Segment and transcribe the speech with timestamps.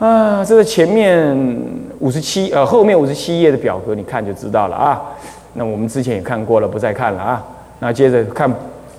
[0.00, 1.36] 啊，这个前面
[1.98, 4.98] 五十七呃后面五十七页的表格，你看就知道了啊。
[5.52, 7.44] 那我们之前也看过了，不再看了啊。
[7.80, 8.50] 那接着看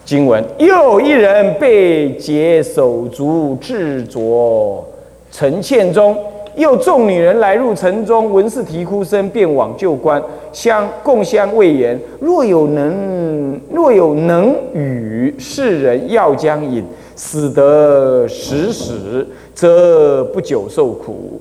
[0.05, 4.85] 经文，又一人被劫手足至着
[5.31, 6.15] 城堑中，
[6.55, 10.21] 又众女人来入城中，闻是啼哭声，便往旧关
[10.53, 16.85] 相共相谓言：若有能，若有能与世人药将饮，
[17.23, 21.39] 死得食死，则不久受苦。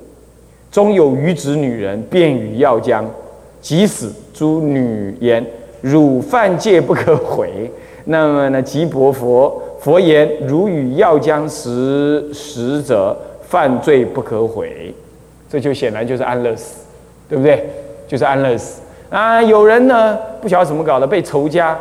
[0.70, 3.02] 终有余子女人，便与药将，
[3.62, 4.12] 即死。
[4.34, 5.44] 诸女言：
[5.80, 7.70] 汝犯戒不可悔。
[8.04, 8.60] 那么呢？
[8.60, 13.16] 即薄佛佛言：汝与药将食食者，
[13.48, 14.94] 犯罪不可悔。
[15.48, 16.84] 这就显然就是安乐死，
[17.26, 17.66] 对不对？
[18.06, 19.42] 就是安乐死啊！
[19.42, 21.76] 有人呢，不晓得怎么搞的，被仇家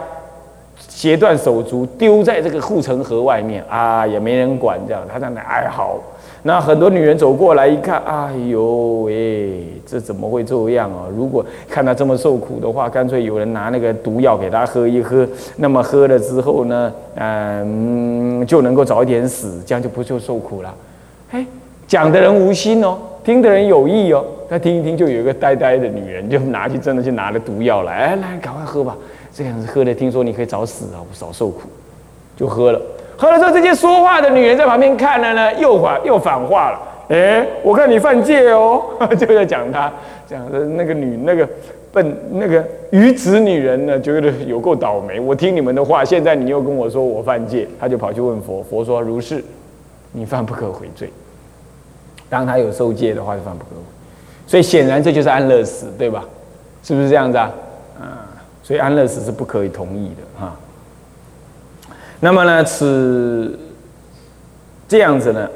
[0.88, 5.98] 截断手足，丢在这个护城河外面啊，也没人管，这样他在那哀嚎。
[6.44, 11.04] 那很多女人走过来一看，哎呦喂，这怎么会这样啊？
[11.14, 15.28] 如果看他这么受苦的话，干脆有人拿那个毒药给他喝一喝，
[15.58, 20.74] 那么喝了之后呢，嗯，就能够早一点死，这样就不就受苦了。
[21.32, 21.46] 哎，
[21.86, 24.24] 讲的人无心哦，听的人有意哦。
[24.50, 28.98] 他听一听，就有一个呆呆的女人，就拿去真的去拿了毒药来，哎，来赶快喝吧，
[29.34, 31.62] 这样子喝了，听说你可以早死啊，少受苦，
[32.36, 32.82] 就喝了。
[33.18, 36.80] 喝了之后，这些说话的女人在旁边看了呢，又反又反话了。
[37.10, 38.84] 哎，我看你犯戒哦，
[39.18, 39.92] 就在讲他，
[40.28, 41.48] 讲的那个女那个
[41.92, 45.20] 笨那个愚子女人呢，觉得有够倒霉。
[45.20, 49.44] 我听你们的话，现在你又跟我说我犯戒，他就跑去问佛，佛说如是，
[50.12, 51.12] 你犯不可悔罪。
[52.30, 53.82] 当他有受戒的话，就犯不可悔。
[54.48, 56.24] 所以显然这就是安乐死，对吧？
[56.84, 57.52] 是不是这样子啊？
[58.70, 60.56] 所以安乐死是不可以同意的哈。
[62.20, 63.58] 那么呢，此
[64.88, 65.50] 这样子呢？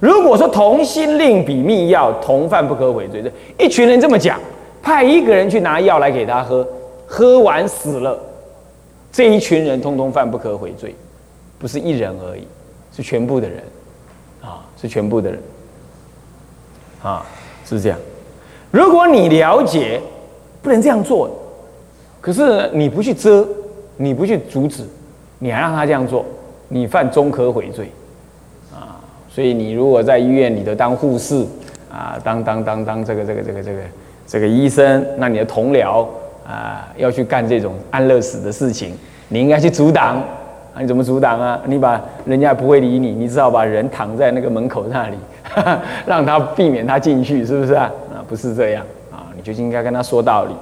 [0.00, 3.22] 如果说同心令比密药，同犯不可悔罪。
[3.22, 3.30] 这
[3.62, 4.40] 一群人这么讲，
[4.82, 6.66] 派一个人去拿药来给他喝，
[7.06, 8.18] 喝完死了，
[9.12, 10.94] 这一群人通通犯不可悔罪，
[11.58, 12.48] 不是一人而已，
[12.96, 13.62] 是全部的人，
[14.40, 15.38] 啊，是全部的人，
[17.02, 17.26] 啊，
[17.66, 17.98] 是这样。
[18.70, 20.00] 如果你了解
[20.62, 21.30] 不能这样做，
[22.26, 23.46] 可是你不去遮，
[23.96, 24.82] 你不去阻止。
[25.38, 26.24] 你还让他这样做，
[26.68, 27.90] 你犯中可悔罪，
[28.72, 28.96] 啊！
[29.28, 31.44] 所以你如果在医院里头当护士，
[31.92, 33.78] 啊，当当当当这个这个这个这个
[34.26, 36.06] 这个医生，那你的同僚
[36.48, 38.94] 啊要去干这种安乐死的事情，
[39.28, 40.16] 你应该去阻挡
[40.74, 40.80] 啊！
[40.80, 41.60] 你怎么阻挡啊？
[41.66, 45.18] 你把人家不会理你，你只好把人躺在那个门口那里，
[46.06, 47.92] 让他避免他进去，是不是啊？
[48.10, 48.82] 啊，不是这样
[49.12, 49.28] 啊！
[49.36, 50.54] 你就应该跟他说道理。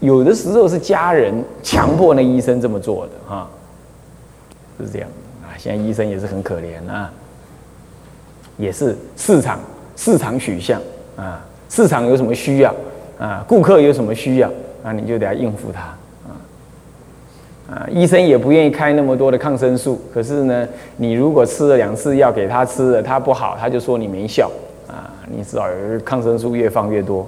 [0.00, 3.48] 有的时候是家人强迫那医生这么做的哈，
[4.78, 5.08] 是这样
[5.42, 5.56] 啊。
[5.56, 7.10] 现在医生也是很可怜啊，
[8.58, 9.58] 也是市场
[9.96, 10.80] 市场取向
[11.16, 12.74] 啊，市场有什么需要
[13.18, 14.50] 啊，顾客有什么需要
[14.84, 15.80] 啊，你就得要应付他
[16.28, 16.36] 啊
[17.70, 17.88] 啊。
[17.90, 20.68] 医生也不愿意开那么多的抗生素，可是呢，
[20.98, 24.50] 你如果吃了两次药给他吃了，他不好，他就说你没效
[24.86, 25.64] 啊，你知道
[26.04, 27.26] 抗生素越放越多。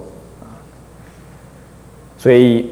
[2.19, 2.69] 所以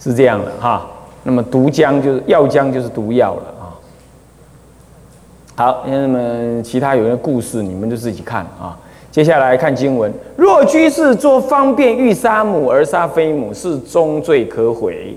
[0.00, 0.86] 是这样的哈，
[1.22, 3.64] 那么毒浆就是药浆就是毒药了啊。
[5.54, 8.76] 好，那么其他有些故事你们就自己看啊。
[9.10, 15.14] 接下来看经文：若居士作方便欲杀母而杀非母，是终罪可悔。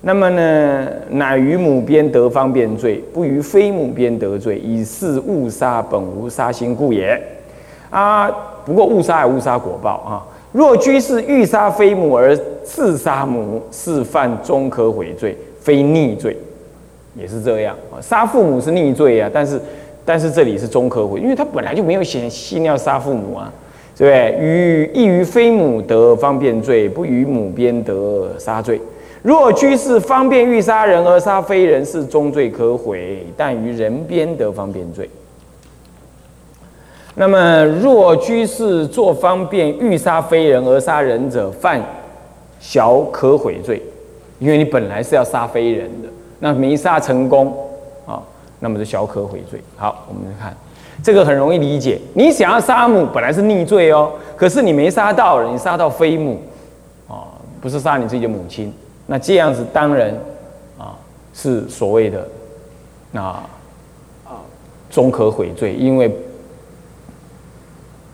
[0.00, 7.20] 那么呢，乃于母边得方便罪，不于非母边得罪，以是误杀本无杀心故也。
[7.90, 8.30] 啊，
[8.64, 10.22] 不过误杀也误杀果报啊。
[10.58, 16.36] 若居士欲杀非母而刺杀母，是犯中可悔罪，非逆罪，
[17.14, 18.02] 也是这样啊。
[18.02, 19.60] 杀父母是逆罪啊，但是
[20.04, 23.52] 但是这里是中可悔，因为他本来就没有显心要杀父母啊，
[23.96, 24.44] 对不对？
[24.44, 28.80] 于亦于非母得方便罪，不于母边得杀罪。
[29.22, 35.08] 若居士方便欲杀人而杀非人，是中罪可悔，但于人边得方便罪。
[37.20, 41.82] 那么，若居士作方便欲杀非人而杀人者，犯
[42.60, 43.82] 小可悔罪，
[44.38, 47.52] 因为你本来是要杀非人的，那没杀成功
[48.06, 48.22] 啊，
[48.60, 49.60] 那么是小可悔罪。
[49.76, 50.56] 好，我们来看
[51.02, 51.98] 这个很容易理解。
[52.14, 56.38] 你想要杀母，本来是逆罪哦，可是你没杀到，你杀到非母，
[57.08, 57.26] 啊，
[57.60, 58.72] 不是杀你自己的母亲，
[59.06, 60.14] 那这样子当然
[60.78, 60.94] 啊
[61.34, 62.24] 是所谓的
[63.10, 63.42] 那啊
[64.88, 66.08] 中可悔罪，因为。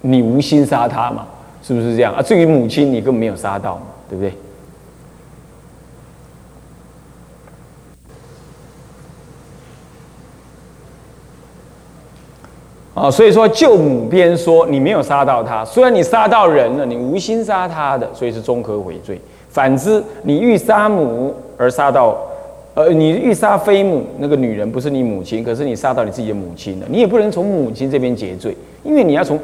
[0.07, 1.27] 你无心杀他嘛？
[1.63, 2.21] 是不是这样啊？
[2.21, 4.31] 至于母亲，你根本没有杀到嘛，对不对？
[12.95, 19.19] 啊，所以说就母边说，你没有杀到他，虽然你杀到人了，你无心杀他的，所以是中可悔罪。
[19.49, 22.15] 反之，你欲杀母而杀到，
[22.75, 29.41] 呃，你欲杀非母，那个女人不是你母亲，可是你杀到你自己的母亲了，你也不能从母亲这边结罪，因为你要从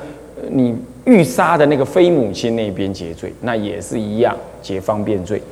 [0.48, 5.42] 你欲杀的那个非母亲那边结罪，那也是一样结方便罪。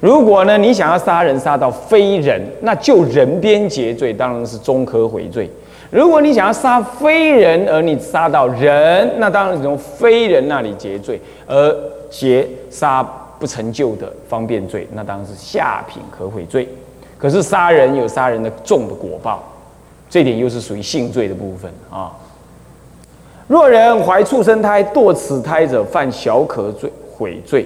[0.00, 5.50] 如果呢，你想要杀人杀到非人，那就人边结罪，当然是中可悔罪。
[5.90, 11.76] 如果你想要杀非人，而你杀到人，那当然是从非人那里结罪，而
[12.08, 13.02] 结杀
[13.38, 16.68] 不成就的方便罪，那当然是下品可悔罪。
[17.18, 19.44] 可是杀人有杀人的重的果报，
[20.08, 22.12] 这点又是属于性罪的部分啊。
[23.50, 27.64] 若人怀畜生胎堕此胎者，犯小可罪悔罪；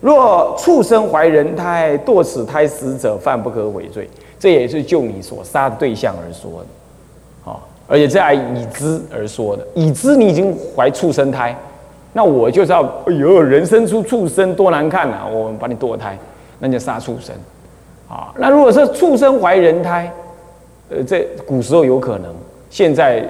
[0.00, 4.08] 若畜生怀人胎堕此胎死者，犯不可悔罪。
[4.38, 7.52] 这也是就你所杀的对象而说的。
[7.88, 11.56] 而且这还已知而说的，已知你已经怀畜生胎，
[12.12, 15.26] 那我就知道，哎呦，人生出畜生多难看呐！
[15.28, 16.16] 我们把你堕胎，
[16.60, 17.34] 那就杀畜生，
[18.08, 20.08] 啊，那如果是畜生怀人胎，
[20.88, 22.32] 呃，这古时候有可能，
[22.70, 23.28] 现在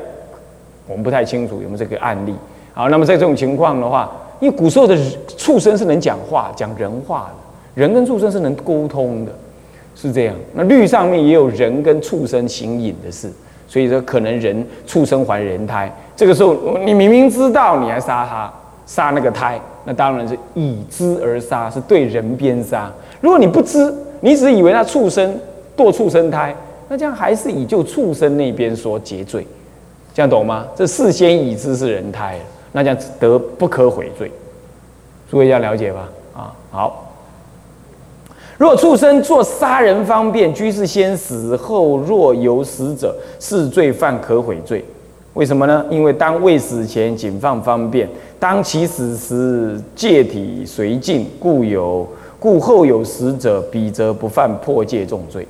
[0.86, 2.34] 我们不太清楚有没有这个案例。
[2.72, 4.10] 好，那么在这种情况的话，
[4.40, 4.96] 因为古时候的
[5.36, 9.32] 畜生是能讲话、讲人话的，人跟畜生是能沟通的，
[9.94, 10.34] 是这样。
[10.54, 13.30] 那律上面也有人跟畜生行隐的事。
[13.68, 18.48] 所以说，可能人畜生怀人胎，这个时候你明明知道，你还杀他，
[18.86, 22.88] 杀那个胎，那当然是以知而杀，是对人边杀。
[23.20, 25.36] 如果你不知，你只以为那畜生
[25.76, 26.54] 堕畜生胎，
[26.88, 29.44] 那这样还是以就畜生那边说结罪，
[30.16, 30.66] 这样懂吗？
[30.74, 32.40] 这事先已知是人胎，
[32.72, 34.32] 那这样得不可悔罪。
[35.30, 36.08] 诸位要了解吧？
[36.34, 37.12] 啊，好。
[38.56, 44.82] 若畜生做杀人方便，居士先死后，若有死者，是罪犯可悔罪。
[45.34, 45.84] 为什么呢？
[45.90, 48.08] 因为当未死前仅放方便，
[48.40, 52.08] 当其死时戒体随尽，故有
[52.40, 55.46] 故后有死者，彼则不犯破戒重罪。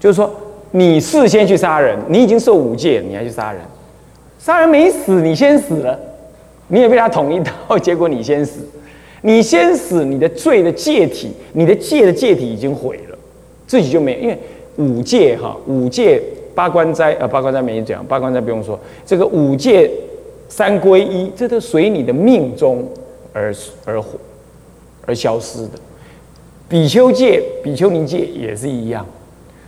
[0.00, 0.28] 就是说，
[0.72, 3.60] 你事先去杀人，你已经受五戒，你还去杀人，
[4.40, 5.98] 杀人没死，你先死了，
[6.68, 7.38] 你也被他捅一
[7.68, 8.66] 刀，结果你先死。
[9.22, 13.18] 你先死，你的罪的戒体，你的戒的戒体已经毁了，
[13.66, 14.38] 自己就没，因为
[14.76, 16.18] 五戒哈，五戒
[16.54, 19.90] 八关斋啊，八关斋没讲，八关斋不用说，这个五戒
[20.48, 22.88] 三归一，这都随你的命中
[23.34, 23.54] 而
[23.84, 24.02] 而
[25.04, 25.72] 而消失的。
[26.66, 29.04] 比丘戒、比丘尼戒也是一样，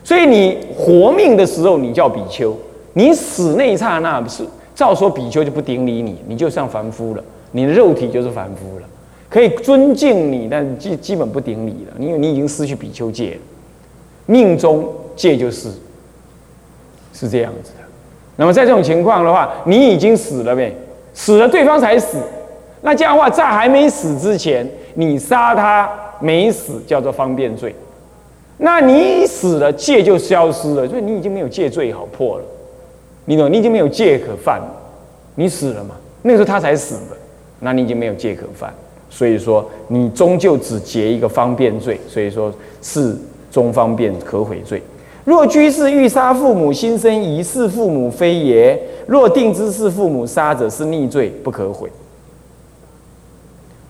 [0.02, 2.56] 所以你活命的时候你叫比丘，
[2.94, 4.42] 你死那一刹那是
[4.82, 8.86] 照说比丘就不顶礼你，你就像凡夫了，你的肉体就是凡夫了。
[9.28, 13.40] 可以尊敬你，但基基本不顶礼了，因为你已经失去比丘戒了。
[14.26, 15.68] 命中戒就是
[17.12, 17.84] 是这样子的。
[18.34, 20.74] 那么在这种情况的话，你已经死了呗？
[21.14, 22.18] 死了，对方才死。
[22.80, 25.88] 那这样的话，在还没死之前，你杀他
[26.18, 27.72] 没死，叫做方便罪。
[28.58, 32.44] 那你死了，戒就消失了，所以你已经没有戒罪好破了。
[33.24, 33.52] 你懂？
[33.52, 34.60] 你已经没有戒可犯。
[35.34, 35.94] 你死了嘛？
[36.22, 37.16] 那个时候他才死的，
[37.60, 38.72] 那你已经没有戒可犯。
[39.08, 43.16] 所以说，你终究只结一个方便罪，所以说是
[43.50, 44.82] 中方便可悔罪。
[45.24, 48.76] 若居士欲杀父母，心生疑是父母非也；
[49.06, 51.88] 若定知是父母杀者，是逆罪，不可悔。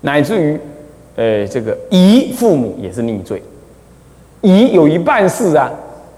[0.03, 0.61] 乃至于，
[1.17, 3.43] 呃，这个疑父母也是逆罪，
[4.41, 5.71] 疑有一半是啊，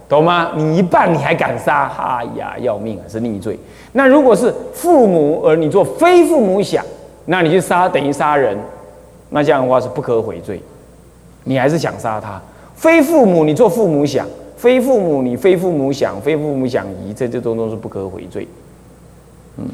[0.08, 0.52] 懂吗？
[0.54, 1.88] 你一半你还敢杀？
[1.88, 3.58] 哈呀，要命啊，是逆罪。
[3.92, 6.84] 那如果是父母而你做非父母想，
[7.26, 8.58] 那你去杀等于杀人。
[9.30, 10.62] 那这样的话是不可悔罪，
[11.42, 12.40] 你还是想杀他？
[12.74, 18.46] 非父母，你做父母想；非父母，你非父母想；非父母想疑，这这种都是不可悔罪。
[19.56, 19.66] 嗯，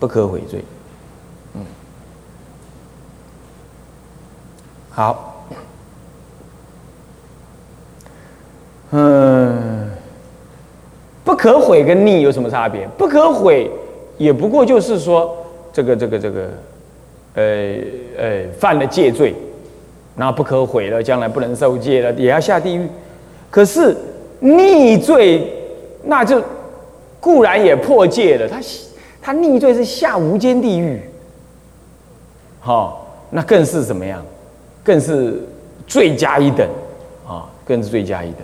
[0.00, 0.64] 不可悔罪。
[1.54, 1.60] 嗯，
[4.90, 5.33] 好。
[8.96, 9.90] 嗯，
[11.24, 12.86] 不可悔跟逆有什么差别？
[12.96, 13.68] 不可悔
[14.18, 15.36] 也不过就是说。
[15.74, 16.48] 这个这个这个，
[17.34, 17.42] 呃
[18.16, 19.34] 呃，犯了戒罪，
[20.14, 22.88] 那不可悔了，将来不能受戒了，也要下地狱。
[23.50, 23.96] 可是
[24.38, 25.52] 逆罪，
[26.04, 26.40] 那就
[27.18, 28.60] 固然也破戒了，他
[29.20, 31.02] 他逆罪是下无间地狱，
[32.60, 34.24] 好，那更是怎么样？
[34.84, 35.42] 更是
[35.88, 36.68] 罪加一等
[37.26, 38.38] 啊，更是罪加一等。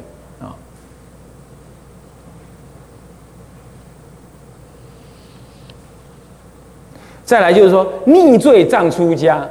[7.25, 9.49] 再来就是说，逆罪葬出家，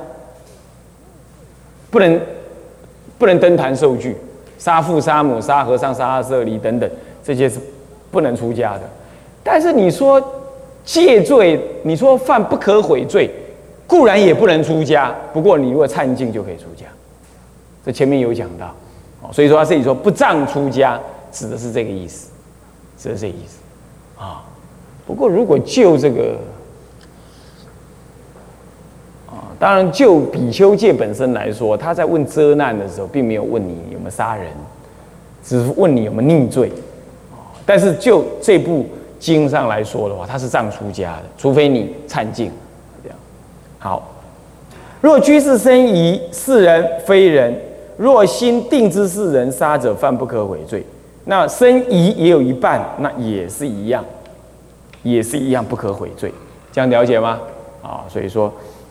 [1.90, 2.20] 不能
[3.18, 4.18] 不能登坛受具，
[4.58, 6.90] 杀父杀母杀和尚杀阿舍离等等，
[7.24, 7.60] 这些是
[8.12, 8.82] 不能出家的。
[9.44, 10.22] 但是你说
[10.84, 13.30] 戒罪，你说犯不可悔罪，
[13.88, 15.16] 固然也不能出家。
[15.32, 16.86] 不过你如果忏敬就可以出家。
[17.86, 18.76] 这前面有讲到，
[19.22, 21.00] 哦，所以说他自己说不仗出家，
[21.32, 22.30] 指的是这个意思，
[22.98, 23.60] 指的是这个意思
[24.22, 24.44] 啊。
[25.08, 26.38] 不过如果就这个
[29.28, 34.48] 啊，当然就比丘戒本身来说，他在问遮难的时候，并没有问你有没有杀人，
[35.44, 36.72] 只是问你有没有逆罪
[37.66, 38.86] 但是就这部
[39.20, 42.50] 经上来说的话，他是藏出家的，除非你忏敬，
[43.04, 43.18] 这样。
[43.78, 44.10] 好，
[45.02, 47.56] 若居士生疑是人非人。
[47.98, 50.82] 若心定之是人杀者，犯不可悔罪。
[51.26, 54.02] 那生疑也有一半，那也是一样，
[55.04, 56.34] 也是一样不可悔罪。
[56.72, 57.42] 这样了解吗？
[57.82, 58.50] 啊，所以说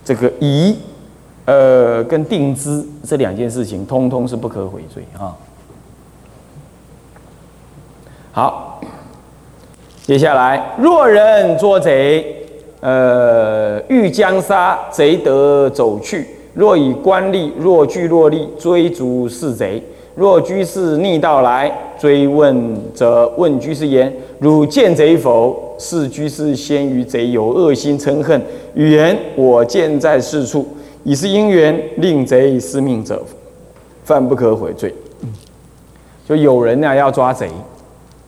[0.08, 0.74] 这个疑，
[1.44, 5.36] 呃，跟定知这两件事情，通通是不可悔罪啊。
[8.32, 8.80] 好，
[10.06, 12.46] 接下来，若人捉贼，
[12.80, 16.26] 呃，欲将杀贼得走去。
[16.54, 19.82] 若以官吏，若聚若利，追逐是贼；
[20.18, 28.42] 若居士逆道来追问，则问居士言：“汝见贼否？”是居士先于贼有恶心嗔恨，
[28.74, 30.66] 语言：“我见在是处，
[31.04, 33.22] 已是因缘，令贼失命者，
[34.02, 34.92] 犯不可悔罪。”
[36.28, 37.48] 就有人呢要抓贼，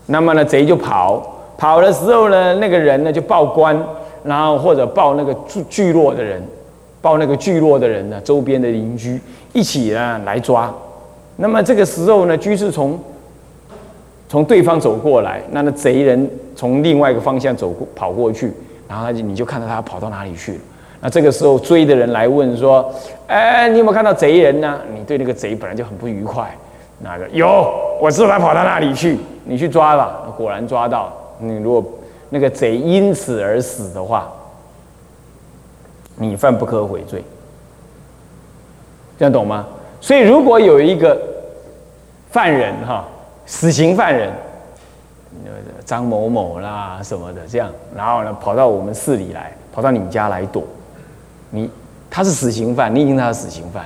[0.07, 1.21] 那么呢贼就跑，
[1.59, 3.77] 跑的时候呢，那个人呢就报官，
[4.23, 6.41] 然后或者报那个聚聚落的人。
[7.03, 9.21] 报那个聚落的人呢，周边的邻居
[9.53, 10.73] 一起呢来抓。
[11.41, 13.01] 那么这个时候呢，居士从
[14.29, 18.53] 从对方走过来，那那贼人从另外一个方向走过跑过去，
[18.87, 20.59] 然后他就你就看到他跑到哪里去了。
[21.01, 22.93] 那这个时候追的人来问说
[23.27, 26.55] ：“哎，你有没有看到贼人呢？”你对那个贼本来就很不愉快，
[26.99, 30.23] 那个有，我知道他跑到哪里去，你去抓吧。
[30.37, 31.11] 果然抓到。
[31.39, 31.83] 你如果
[32.29, 34.31] 那个贼因此而死的话。
[36.23, 37.25] 你犯不可悔罪，
[39.19, 39.67] 这样懂吗？
[40.03, 41.19] 所以如果有一个
[42.31, 43.05] 犯人哈，
[43.45, 44.31] 死刑犯人，
[45.85, 50.63] 张某某啦什么的这样，然后呢跑到我们市里来，跑到你们家来躲，
[51.51, 51.69] 你
[52.09, 53.85] 他是死刑犯，你已经他是死刑犯，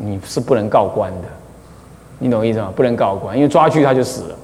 [0.00, 1.28] 你是不能告官的，
[2.18, 2.72] 你懂意思吗？
[2.74, 4.36] 不能告官，因为抓去他就死了。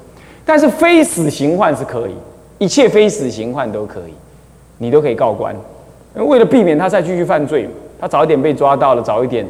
[0.44, 2.14] 但是非死刑犯是可以，
[2.58, 4.14] 一切非死刑犯都可以，
[4.76, 5.56] 你都可以告官。
[6.14, 7.68] 为了避免他再继续犯罪，
[7.98, 9.46] 他早一点被抓到了，早一点，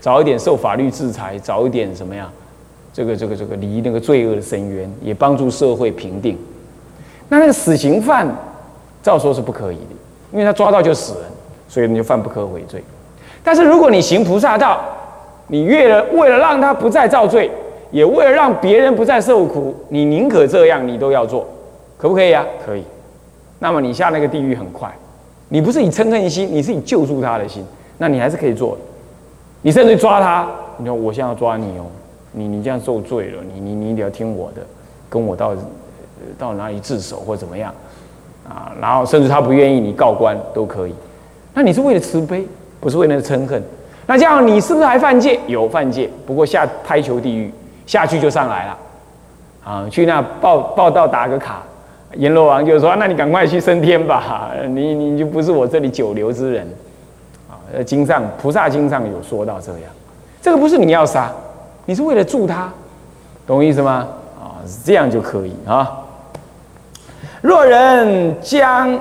[0.00, 2.30] 早一点受法律制裁，早一点什么呀？
[2.94, 6.38] 这个这个这个离那个罪恶的深渊，也帮助社会平定。
[7.28, 8.24] 那那个死刑犯，
[9.02, 9.96] 照说是不可以的，
[10.32, 11.24] 因为他抓到就死人，
[11.68, 12.80] 所以你就犯不可悔罪。
[13.42, 14.80] 但是如果你行菩萨道，
[15.48, 17.50] 你为了为了让他不再造罪，
[17.90, 21.44] 也为了让别人不再受苦，你宁可这样，你都要做，
[21.98, 22.46] 可不可以啊？
[22.64, 22.84] 可以。
[23.58, 24.88] 那么你下那个地狱很快。
[25.48, 27.64] 你不是以嗔恨心，你是以救助他的心，
[27.98, 28.78] 那你还是可以做的。
[29.62, 30.48] 你甚至抓他，
[30.78, 31.84] 你说我现在要抓你哦，
[32.34, 34.60] 你你这样受罪了，你你你一定要听我的，
[35.08, 35.54] 跟我到
[36.36, 37.72] 到哪里自首或怎么样
[38.48, 38.72] 啊？
[38.80, 40.94] 然后甚至他不愿意，你告官都可以。
[41.54, 42.46] 那你是为了慈悲，
[42.80, 43.62] 不是为了嗔恨。
[44.06, 45.38] 那这样你是不是还犯戒？
[45.46, 47.50] 有犯戒，不过下拍球地狱
[47.86, 48.78] 下去就上来了
[49.64, 51.62] 啊，去那报报道打个卡。
[52.16, 56.64] 阎罗王就说：“那你赶快去升天吧，你你就不是我这里久留之人。”
[57.50, 59.90] 啊，经上菩萨经上有说到这样，
[60.40, 61.32] 这个不是你要杀，
[61.86, 62.72] 你是为了助他，
[63.46, 64.08] 懂我意思吗？
[64.40, 66.00] 啊，这样就可以啊。
[67.42, 68.98] 若人将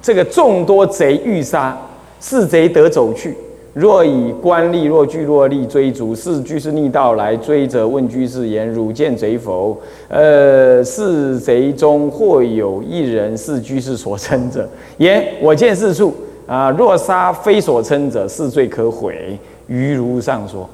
[0.00, 1.76] 这个众多贼欲杀，
[2.20, 3.36] 是贼得走去。
[3.72, 9.76] 若以官吏，若聚若利追逐，是居士逆道来追者，问居士言：汝见贼否？
[10.06, 14.68] 呃，是贼中或有一人是居士所称者，
[14.98, 16.14] 言我见是处
[16.46, 16.70] 啊。
[16.70, 19.36] 若杀非所称者，是罪可悔。
[19.66, 20.70] 于如上说，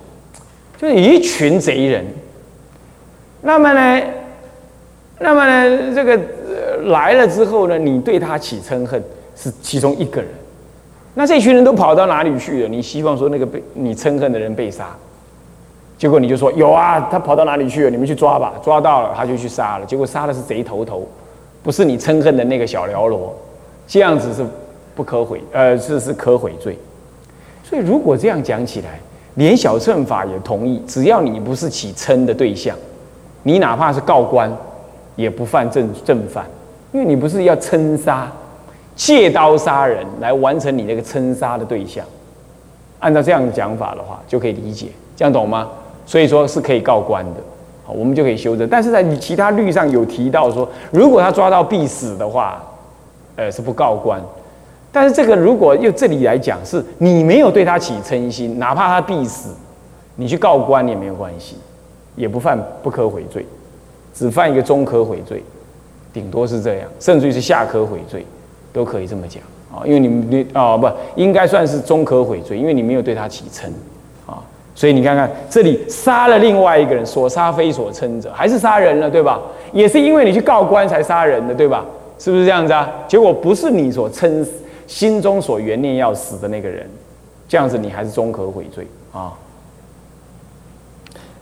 [0.81, 2.03] 就是一群贼人。
[3.43, 4.03] 那么呢，
[5.19, 6.19] 那么呢，这个
[6.85, 9.03] 来了之后呢，你对他起嗔恨，
[9.37, 10.31] 是其中一个人。
[11.13, 12.69] 那这群人都跑到哪里去了？
[12.69, 14.97] 你希望说那个被你憎恨的人被杀，
[15.99, 17.91] 结果你就说有啊，他跑到哪里去了？
[17.91, 19.85] 你们去抓吧，抓到了他就去杀了。
[19.85, 21.07] 结果杀的是贼头头，
[21.63, 23.37] 不是你憎恨的那个小喽啰，
[23.87, 24.43] 这样子是
[24.95, 26.79] 不可悔，呃，是是可悔罪。
[27.65, 28.99] 所以如果这样讲起来，
[29.41, 32.77] 连小乘法也同意，只要你不是起嗔的对象，
[33.43, 34.55] 你哪怕是告官，
[35.17, 36.45] 也不犯正正犯，
[36.93, 38.31] 因为你不是要嗔杀。
[38.95, 42.05] 借刀杀人来完成你那个称杀的对象，
[42.99, 45.71] 按照这样的讲法的话，就可以理解，这样懂吗？
[46.05, 47.41] 所以说是可以告官的，
[47.87, 48.69] 好我们就可以修正。
[48.69, 52.63] 但是在你其他律上有提到说，如果他抓到必死的话，
[53.37, 54.21] 呃，是不告官。
[54.93, 59.51] 但是这个如果用这里来讲，是你没有对他起嗔心，哪怕他必死，
[60.17, 61.57] 你去告官也没有关系，
[62.17, 63.47] 也不犯不可悔罪，
[64.13, 65.43] 只犯一个中可悔罪，
[66.13, 68.27] 顶多是这样，甚至于是下可悔罪，
[68.73, 69.43] 都可以这么讲
[69.73, 69.87] 啊。
[69.87, 73.67] 因为你们你啊不应该算是中可悔罪，因为你没有对他起嗔
[74.27, 74.43] 啊。
[74.75, 79.41] 所以你看看，这里杀了另外一个人，所杀非所称者，还是杀人了，对吧？
[79.73, 81.85] 也是因为你去告官才杀人的，对吧？
[82.19, 82.91] 是不是这样子啊？
[83.07, 84.47] 结果不是你所称
[84.91, 86.85] 心中所缘念要死的那个人，
[87.49, 89.33] 这样子你还是终可悔罪啊。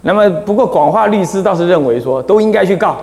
[0.02, 2.98] 那么不过广化律师倒是认为说都应该去告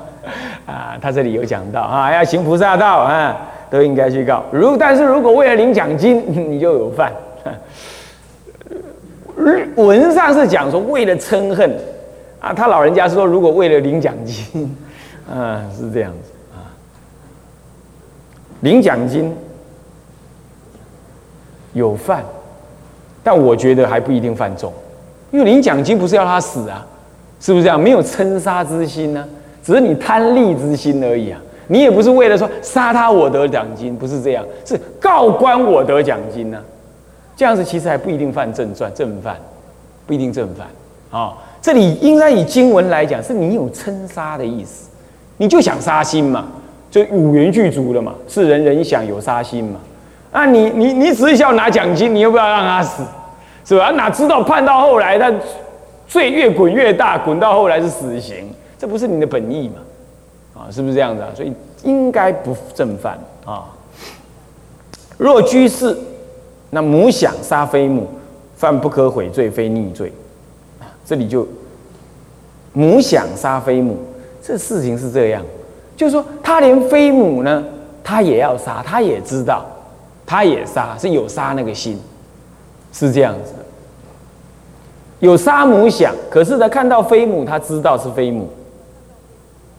[0.68, 3.34] 啊，他这里有讲到啊，要行菩萨道啊，
[3.70, 4.44] 都应该去告。
[4.52, 7.10] 如但是如果为了领奖金， 你就有犯。
[9.76, 11.74] 文上是讲说为了嗔恨
[12.38, 14.76] 啊，他老人家说如果为了领奖金，
[15.26, 16.68] 啊是这样子啊，
[18.60, 19.34] 领奖金
[21.72, 22.24] 有犯，
[23.22, 24.72] 但我觉得还不一定犯重，
[25.30, 26.86] 因为领奖金不是要他死啊，
[27.40, 27.80] 是不是这样？
[27.80, 29.24] 没有嗔杀之心呢，
[29.62, 36.58] 只是你贪利之心而已啊，你也不是为了说杀他我得奖金，不是这样，是告官我得奖金呢。
[37.36, 39.36] 这样子其实还不一定犯正传正犯，
[40.06, 40.66] 不一定正犯
[41.10, 41.38] 啊。
[41.62, 44.90] 这里应该以经文来讲，是你有嗔杀的意思，
[45.38, 46.46] 你就想杀心嘛，
[46.90, 48.14] 就五元具足了嘛。
[48.28, 49.80] 是人人想有杀心嘛？
[50.32, 53.02] 啊，你你你只是要拿奖金，你又不要让他死，
[53.64, 53.90] 是吧？
[53.90, 55.32] 哪知道判到后来，他
[56.06, 60.62] 罪越滚越大，滚到后来是死刑，这不是你的本意嘛？
[60.62, 61.28] 啊，是不是这样子啊？
[61.34, 63.64] 所以应该不正犯啊。
[65.18, 65.96] 若居士。
[66.72, 68.06] 那母想杀非母，
[68.54, 70.12] 犯不可悔罪，非逆罪。
[71.04, 71.44] 这里就
[72.72, 73.98] 母想杀非母，
[74.40, 75.42] 这事情是这样，
[75.96, 77.64] 就是说他连非母呢，
[78.04, 79.66] 他也要杀，他也知道，
[80.30, 81.98] 他也杀，是有杀那个心，
[82.92, 83.58] 是这样子的。
[85.18, 88.48] 有杀母想，可是他看到非母，他知道是非母，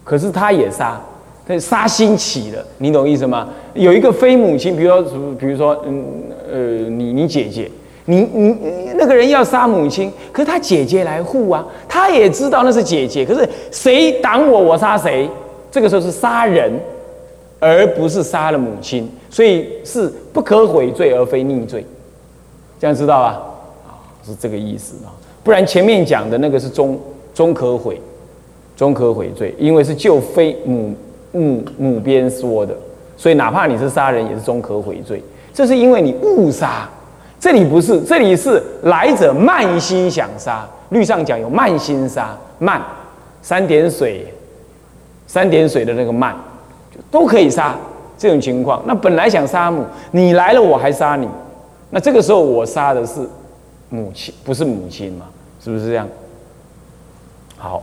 [0.03, 0.99] 可是他也杀。
[1.47, 3.47] 他杀心起了，你懂意思吗？
[3.75, 5.03] 有一个非母亲，比如说，
[5.39, 6.05] 比如说，嗯，
[6.51, 6.59] 呃，
[6.89, 7.71] 你你姐姐，
[8.03, 15.29] 你你那个人要杀母亲，可是他姐姐来护啊，他也知道那是姐姐，可是谁挡我，我杀谁，
[15.71, 16.69] 这个时候是杀人，
[17.61, 21.85] 而不是杀了母亲，所以是不可悔罪而非逆罪，
[22.77, 23.41] 这样知道吧？
[23.87, 23.95] 啊，
[24.25, 26.99] 是这个意思啊，不然前面讲的那个是中
[27.33, 28.01] 中可悔，
[28.75, 30.93] 中可悔罪，因为是救非母。
[31.33, 32.75] 母母边说的，
[33.15, 35.23] 所以哪怕你是杀人，也是终可悔罪。
[35.53, 36.89] 这是因为你误杀，
[37.39, 40.67] 这里不是，这里是来者慢心想杀。
[40.89, 42.81] 律上讲有慢心杀，慢
[43.41, 44.25] 三点水，
[45.25, 46.35] 三点水的那个慢，
[47.09, 47.75] 都可以杀。
[48.17, 51.27] 这种情况，那本来想杀母，你来了我还杀你，
[51.89, 53.27] 那这个时候我杀的是
[53.89, 55.25] 母亲，不是母亲嘛？
[55.59, 56.07] 是不是这样？
[57.57, 57.81] 好。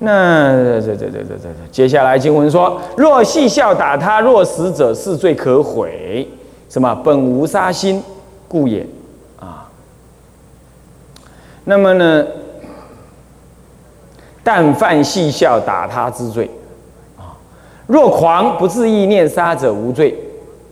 [0.00, 6.28] 那这这这这这这，接下来经文说：若戏笑打他，若死者是罪可悔。
[6.68, 6.92] 什么？
[7.04, 8.02] 本无杀心，
[8.48, 8.84] 故也。
[9.38, 9.70] 啊。
[11.62, 12.26] 那么呢？
[14.42, 16.50] 但犯戏笑打他之罪。
[17.88, 20.16] 若狂不自意念杀者无罪。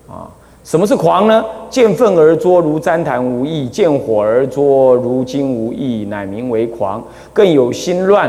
[0.08, 0.30] 啊。
[0.62, 1.44] 什么是狂呢？
[1.70, 7.02] 见粪而作，如旃檀无益；见火而作，如金无益，乃名为狂。
[7.32, 8.28] 更有心乱。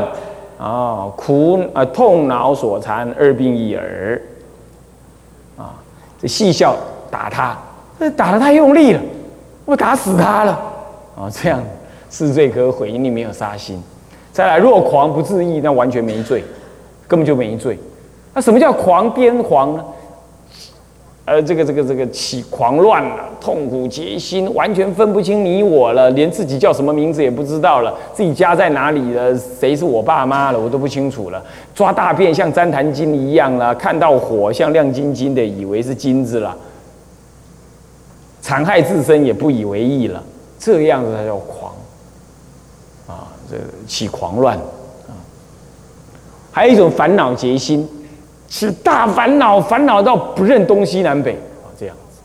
[0.56, 4.20] 啊，苦啊，痛恼所缠，二病一耳。
[5.56, 5.74] 啊，
[6.20, 6.76] 这戏笑
[7.10, 7.58] 打他，
[7.98, 9.00] 这打得太用力了，
[9.64, 10.52] 我打死他了。
[11.16, 11.60] 啊，这样
[12.08, 13.82] 是罪可悔，你没有杀心。
[14.32, 16.44] 再来，若狂不自意，那完全没罪，
[17.08, 17.76] 根本就没罪。
[18.38, 19.84] 那什么叫狂癫狂呢？
[21.24, 31.42] 呃，这个这个这个起狂乱了，痛苦结心，完全分不清你我了，连自己叫什么名字也不知道了，自己家在哪里了，谁是我爸妈了，我都不清楚了。
[31.74, 36.56] 抓大便像粘檀金一样了，看到火像亮晶晶的，以为是金子了，
[38.40, 40.22] 残害自身也不以为意了，
[40.60, 41.72] 这样子才叫狂
[43.08, 43.26] 啊！
[43.50, 43.56] 这
[43.88, 44.56] 起狂乱
[45.08, 45.10] 啊！
[46.52, 47.88] 还有一种烦恼结心。
[48.48, 52.20] 是大烦恼，烦恼到不认东西南北啊，这样子。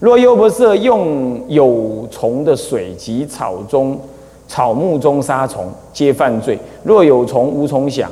[0.00, 4.00] 若又不是用有虫的水及草中、
[4.48, 6.58] 草木中杀虫，皆犯罪。
[6.82, 8.10] 若有虫无虫想，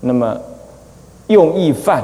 [0.00, 0.38] 那么
[1.26, 2.02] 用易犯；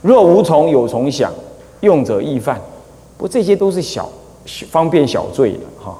[0.00, 1.32] 若无虫有虫想，
[1.80, 2.60] 用者易犯。
[3.16, 4.08] 不，这些都是小
[4.70, 5.96] 方便小罪的哈。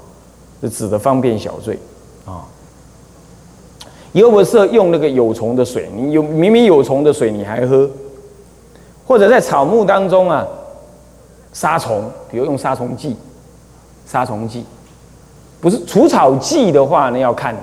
[0.61, 1.79] 是指的方便小罪
[2.25, 2.47] 啊。
[4.13, 7.89] 又不是用那个有虫的水，你有明明有虫的水你还喝，
[9.07, 10.47] 或者在草木当中啊
[11.53, 13.17] 杀虫，比如用杀虫剂，
[14.07, 14.65] 杀虫剂
[15.61, 17.57] 不是除草剂的话呢要看，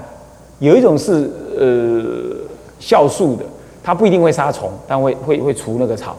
[0.58, 2.36] 有一种是呃
[2.82, 3.44] 酵素的，
[3.84, 6.16] 它不一定会杀虫，但会会会除那个草，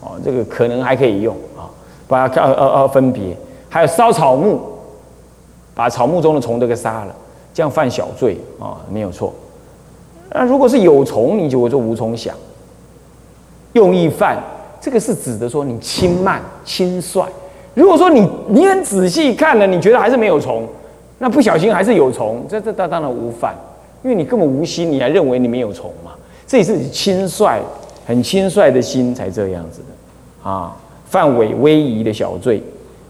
[0.00, 1.68] 哦，这个可能还可以用啊，
[2.08, 3.36] 把它呃呃分别，
[3.68, 4.60] 还有烧草木，
[5.74, 7.14] 把草木中的虫都给杀了，
[7.52, 9.34] 这样犯小罪啊，没有错。
[10.30, 12.34] 那如果是有虫，你就会做无虫想，
[13.72, 14.38] 用意犯，
[14.80, 17.24] 这个是指的说你轻慢轻率。
[17.74, 20.66] 如果说你你很仔细看了，你觉得还是没有虫，
[21.18, 23.54] 那不小心还是有虫，这这当当然无犯，
[24.02, 26.12] 因为你根本无心，你还认为你没有虫嘛？
[26.46, 27.60] 这也是你轻率、
[28.06, 32.62] 很轻率的心才这样子的啊，范围微夷的小罪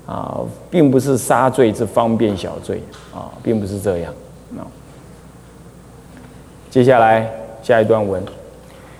[0.06, 2.82] 啊，并不是杀罪之方便小罪
[3.14, 4.12] 啊，并不是这样。
[6.70, 7.26] 接下来
[7.62, 8.22] 下一段文，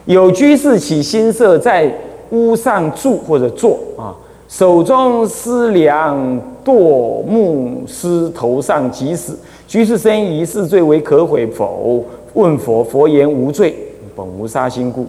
[0.07, 1.93] 有居士起心色在
[2.31, 4.15] 屋上住或者坐啊，
[4.49, 6.17] 手中思量
[6.65, 12.03] 堕木师头上即死，居士生疑是罪为可悔否？
[12.35, 13.75] 问佛，佛言无罪，
[14.15, 15.07] 本无杀心故。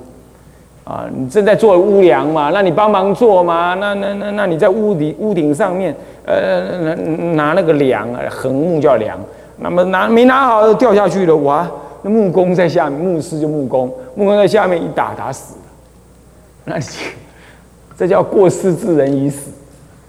[0.83, 2.51] 啊，你正在做屋梁嘛？
[2.53, 3.73] 那你帮忙做嘛？
[3.73, 5.93] 那那那那你在屋顶屋顶上面，
[6.25, 6.95] 呃，
[7.35, 9.19] 拿那个梁啊，横木叫梁，
[9.57, 11.69] 那么拿没拿好掉下去了，哇！
[12.09, 15.61] 木工在下面，牧师就木工，木工在下面一打打死了，
[16.65, 16.79] 那
[17.97, 19.49] 这叫过失致人于死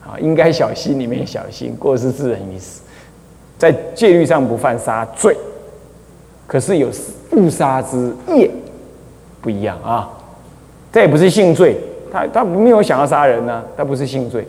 [0.04, 0.18] 啊！
[0.20, 2.82] 应该小心里面小心，过失致人于死，
[3.56, 5.36] 在戒律上不犯杀罪，
[6.46, 6.90] 可是有
[7.32, 8.50] 误杀之业
[9.40, 10.10] 不一样啊！
[10.92, 11.76] 这也不是性罪，
[12.12, 14.46] 他他没有想要杀人呢，他不是性罪，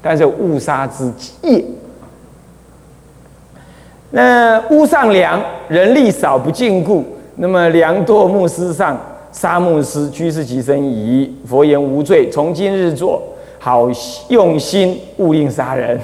[0.00, 1.10] 但是误杀之
[1.42, 1.64] 业。
[4.14, 7.02] 那屋上梁人力少不禁锢，
[7.36, 9.00] 那么梁多牧师上
[9.32, 11.34] 杀牧师，居士即生疑。
[11.48, 13.22] 佛言无罪，从今日做
[13.58, 13.88] 好
[14.28, 15.98] 用心，勿令杀人。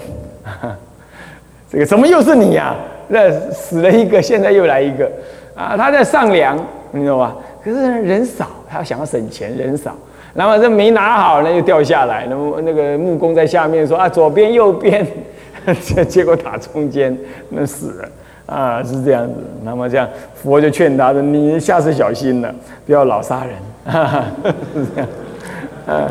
[1.71, 2.75] 这个怎么又是你呀？
[3.09, 5.07] 那死了一个，现在又来一个
[5.55, 5.77] 啊！
[5.77, 6.57] 他在上梁，
[6.93, 7.37] 你知道吧？
[7.63, 9.95] 可是人少，他想要省钱，人少，
[10.33, 12.27] 然后这没拿好，那就掉下来。
[12.31, 15.07] 那么那个木工在下面说啊，左边右边。
[15.81, 17.17] 结 结果打中间，
[17.51, 18.09] 那死了
[18.47, 19.35] 啊，是这样子。
[19.63, 22.55] 那么这样，佛就劝他说：“你下次小心了，
[22.87, 23.55] 不要老杀人。”
[24.75, 25.09] 是这样，
[25.87, 26.11] 啊，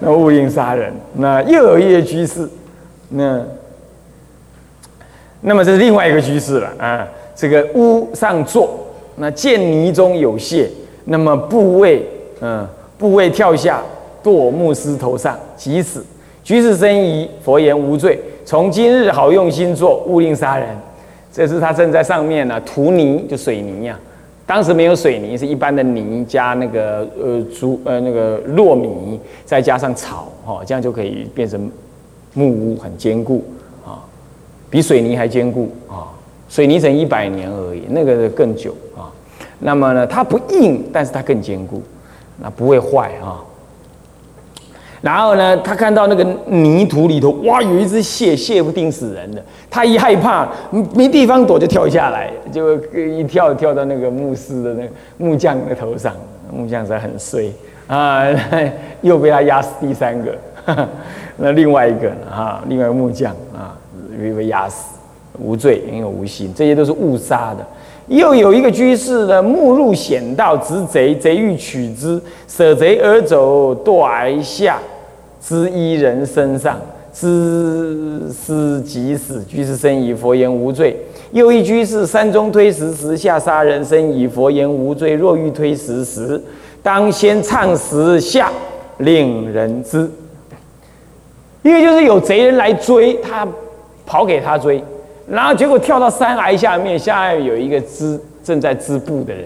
[0.00, 0.92] 那勿应杀人。
[1.14, 2.48] 那又有一个居士，
[3.10, 3.42] 那
[5.40, 7.06] 那么这是另外一个居士了啊。
[7.34, 8.78] 这个屋上坐，
[9.16, 10.70] 那见泥中有蟹，
[11.04, 12.06] 那么部位，
[12.40, 13.82] 嗯，部位跳下
[14.22, 16.04] 堕牧师头上，即死。
[16.42, 18.20] 居士生疑，佛言无罪。
[18.44, 20.68] 从今日好用心做，勿令杀人。
[21.32, 23.98] 这是他正在上面呢，涂泥就水泥呀。
[24.46, 31.70] 当时没有水泥，是一般的泥加那个呃竹呃那个糯米，再加上草哈，这样就可以变成
[32.34, 33.42] 木屋，很坚固
[33.84, 34.04] 啊，
[34.68, 36.12] 比水泥还坚固啊。
[36.48, 39.10] 水泥整一百年而已，那个更久啊。
[39.60, 41.82] 那么呢，它不硬，但是它更坚固，
[42.38, 43.40] 那不会坏啊。
[45.04, 49.44] 然后呢，他看到那个泥土里头，哇，有一只蟹，蟹不定死人的。
[49.70, 50.48] 他一害怕，
[50.94, 54.88] 没地方躲，就跳下来，就一跳跳到那个牧师的那个
[55.18, 56.14] 木匠的头上。
[56.50, 57.52] 木匠是很衰
[57.86, 58.24] 啊，
[59.02, 60.34] 又被他压死第三个。
[61.36, 63.76] 那另外一个哈，另外一个木匠啊，
[64.18, 64.96] 又被压死，
[65.38, 67.66] 无罪，因为无心，这些都是误杀的。
[68.06, 74.78] 又有一个居士呢，目入险道，执贼，贼欲取之，舍贼而走，堕而下。
[75.46, 76.80] 之一人身上，
[77.12, 79.44] 之思即死。
[79.44, 80.96] 居士生以，佛言无罪。
[81.32, 85.12] 又一居士山中推石石下杀人，生以，佛言无罪。
[85.12, 86.42] 若欲推石石，
[86.82, 88.50] 当先唱石下，
[88.98, 90.10] 令人知。
[91.60, 93.46] 因为就是有贼人来追他，
[94.06, 94.82] 跑给他追，
[95.28, 99.44] 然后结果跳到山崖下面，下面有一个织正在织布的人，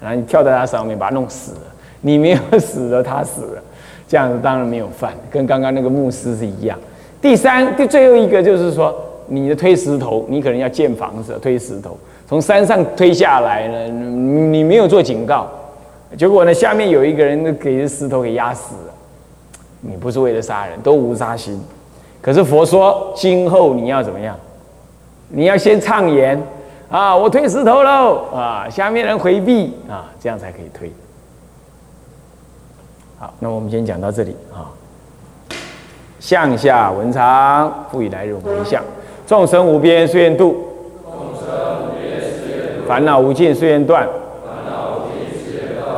[0.00, 1.60] 然后你跳在他上面，把他弄死了。
[2.00, 3.62] 你没有死了，他死了。
[4.08, 6.78] 这样子当然没有犯，跟刚刚那个牧师是一样。
[7.20, 8.94] 第三，第最后一个就是说，
[9.26, 11.96] 你的推石头，你可能要建房子，推石头
[12.28, 15.48] 从山上推下来呢，你没有做警告，
[16.16, 18.92] 结果呢，下面有一个人给石头给压死了。
[19.80, 21.60] 你不是为了杀人，都无杀心。
[22.20, 24.36] 可是佛说，今后你要怎么样？
[25.28, 26.40] 你要先畅言
[26.88, 30.90] 啊，我推石头喽啊，下面人回避啊，这样才可以推。
[33.18, 34.68] 好，那我们先讲到这里啊。
[36.20, 38.82] 向下文长，复以来日回向。
[39.26, 40.56] 众生无边誓愿度，
[42.86, 44.06] 烦恼无尽誓愿断，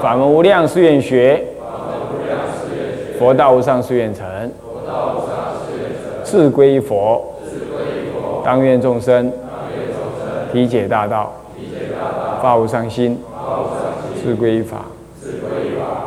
[0.01, 1.45] 法门无量誓愿学，
[3.19, 4.27] 佛道无上誓愿成，
[6.23, 7.23] 自归佛，
[8.45, 9.33] 当愿众生
[10.53, 11.33] 体解大道，
[12.41, 13.19] 发无上心，
[14.23, 14.87] 自归法，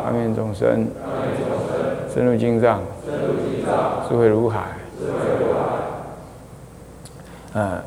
[0.04, 0.88] 当愿众生
[2.14, 2.80] 深入经藏，
[4.10, 4.60] 智慧如海。
[7.54, 7.80] 嗯，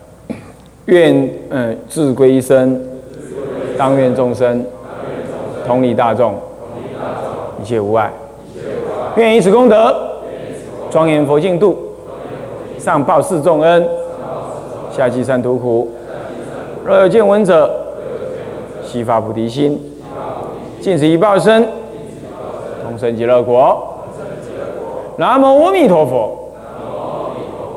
[0.87, 2.81] 愿嗯自归一生，
[3.77, 4.65] 当愿众生
[5.67, 6.35] 同理大众，
[7.61, 8.13] 一切无碍。
[9.17, 9.95] 愿以此功德，
[10.91, 11.77] 庄严佛净土，
[12.79, 13.87] 上报四重恩，
[14.91, 15.91] 下济三途苦。
[16.85, 17.71] 若有见闻者，
[18.85, 19.81] 悉发菩提心，
[20.81, 21.67] 尽此一报身，
[23.05, 23.87] 生极乐国。
[25.19, 26.39] 南无阿弥陀佛。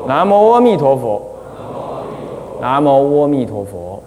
[0.06, 1.20] 南无阿弥陀佛。
[2.62, 4.02] 南无阿弥陀佛。